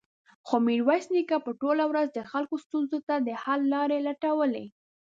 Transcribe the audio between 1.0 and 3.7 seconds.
نيکه به ټوله ورځ د خلکو ستونزو ته د حل